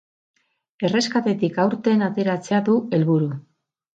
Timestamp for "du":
2.71-2.79